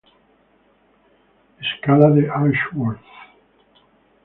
Escala 1.61 2.09
de 2.09 2.27
Ashworth 2.27 3.05